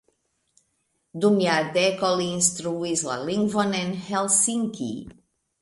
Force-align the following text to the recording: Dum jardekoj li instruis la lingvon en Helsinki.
Dum 1.25 1.37
jardekoj 1.43 2.11
li 2.21 2.27
instruis 2.37 3.07
la 3.11 3.21
lingvon 3.29 3.79
en 3.83 3.95
Helsinki. 4.09 4.91